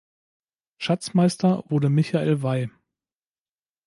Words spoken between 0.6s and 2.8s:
Schatzmeister wurde Michael Wey.